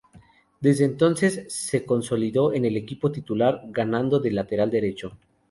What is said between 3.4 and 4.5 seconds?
jugando de